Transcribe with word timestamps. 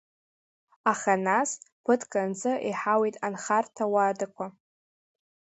Аха 0.91 1.13
нас, 1.27 1.49
ԥыҭк 1.83 2.13
анҵы 2.21 2.53
иҳауит 2.69 3.15
анхарҭа 3.25 3.85
уадақәа. 3.93 4.45